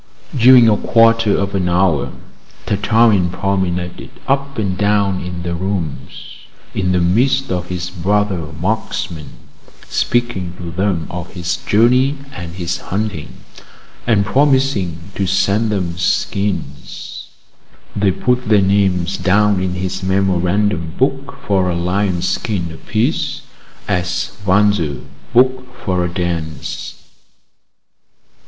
[0.35, 2.11] During a quarter of an hour,
[2.65, 6.37] Tartarin promenaded up and down in the rooms
[6.73, 9.29] in the midst of his brother marksmen,
[9.87, 13.43] speaking to them of his journey and his hunting,
[14.07, 17.27] and promising to send them skins;
[17.95, 23.43] they put their names down in his memorandum book for a lionskin apiece,
[23.87, 26.95] as waltzers book for a dance.